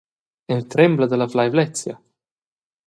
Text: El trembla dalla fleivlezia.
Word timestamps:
El 0.55 0.63
trembla 0.75 1.09
dalla 1.11 1.29
fleivlezia. 1.35 1.95